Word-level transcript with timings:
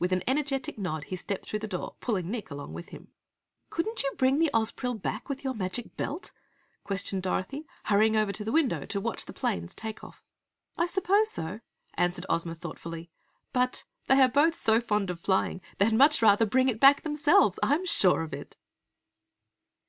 With 0.00 0.12
an 0.12 0.24
energetic 0.26 0.78
nod 0.78 1.04
he 1.04 1.14
stepped 1.14 1.46
through 1.48 1.60
the 1.60 1.68
door, 1.68 1.94
pulling 2.00 2.28
Nick 2.28 2.50
along 2.50 2.72
with 2.72 2.88
him. 2.88 3.12
"Couldn't 3.68 4.02
you 4.02 4.12
bring 4.16 4.40
the 4.40 4.50
Ozpril 4.52 5.00
back 5.00 5.28
with 5.28 5.44
your 5.44 5.54
magic 5.54 5.96
belt?" 5.96 6.32
questioned 6.82 7.22
Dorothy, 7.22 7.68
hurrying 7.84 8.16
over 8.16 8.32
to 8.32 8.42
the 8.42 8.50
window 8.50 8.84
to 8.86 9.00
watch 9.00 9.26
the 9.26 9.32
plane's 9.32 9.72
take 9.72 10.02
off. 10.02 10.24
"I 10.76 10.86
suppose 10.86 11.30
so," 11.30 11.60
answered 11.94 12.26
Ozma, 12.28 12.56
thoughtfully. 12.56 13.10
"But 13.52 13.84
they 14.08 14.16
both 14.26 14.54
are 14.54 14.56
so 14.58 14.80
fond 14.80 15.08
of 15.08 15.20
flying, 15.20 15.60
they'd 15.78 15.92
much 15.92 16.20
rather 16.20 16.46
bring 16.46 16.68
it 16.68 16.80
back, 16.80 17.02
themselves! 17.02 17.56
I'm 17.62 17.86
sure 17.86 18.22
of 18.22 18.32
it!" 18.32 18.56